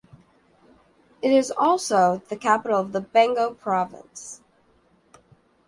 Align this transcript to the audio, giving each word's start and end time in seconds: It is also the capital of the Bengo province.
It 1.21 1.31
is 1.31 1.51
also 1.55 2.23
the 2.27 2.35
capital 2.35 2.79
of 2.79 2.91
the 2.91 3.01
Bengo 3.01 3.53
province. 3.53 4.41